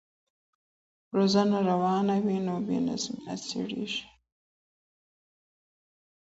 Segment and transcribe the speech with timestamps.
[1.05, 4.03] که روزنه روانه وي نو بې نظمي نه خپریږي.